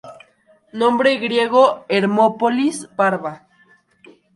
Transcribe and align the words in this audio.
Nombre 0.73 1.15
griego: 1.19 1.85
Hermópolis 1.87 2.87
Parva. 2.95 3.45